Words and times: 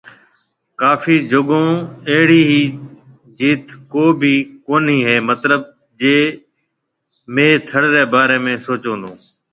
ڪافي 0.81 1.15
جگون 1.31 1.67
اهڙي 2.09 2.41
هي 2.53 2.61
جيٿ 3.37 3.65
ڪو 3.93 4.03
ڀي 4.21 4.35
ڪونهي 4.67 4.97
هي 5.09 5.17
مطلب 5.29 5.61
جي 6.01 6.17
ميهه 7.33 7.61
ٿڙ 7.69 7.83
ري 7.93 8.03
باري 8.13 8.37
۾ 8.49 8.53
سوچون 8.65 8.99
تو 9.05 9.11